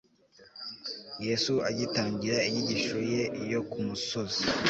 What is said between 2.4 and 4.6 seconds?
inyigisho ye yo ku musozi